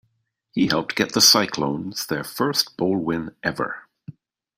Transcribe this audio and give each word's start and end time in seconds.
He 0.55 0.65
helped 0.65 0.95
get 0.95 1.13
the 1.13 1.21
Cyclones 1.21 2.07
their 2.07 2.23
first 2.23 2.75
bowl 2.75 2.97
win 2.97 3.35
ever. 3.43 3.87